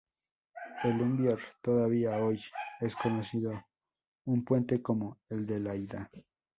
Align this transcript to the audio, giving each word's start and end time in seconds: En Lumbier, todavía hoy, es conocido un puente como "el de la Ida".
En 0.81 0.97
Lumbier, 0.97 1.37
todavía 1.61 2.17
hoy, 2.23 2.41
es 2.79 2.95
conocido 2.95 3.67
un 4.25 4.43
puente 4.43 4.81
como 4.81 5.19
"el 5.29 5.45
de 5.45 5.59
la 5.59 5.75
Ida". 5.75 6.09